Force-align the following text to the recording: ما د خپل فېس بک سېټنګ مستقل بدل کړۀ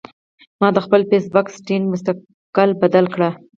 ما 0.61 0.67
د 0.75 0.77
خپل 0.85 1.01
فېس 1.09 1.25
بک 1.33 1.47
سېټنګ 1.55 1.83
مستقل 1.93 2.69
بدل 2.81 3.05
کړۀ 3.15 3.29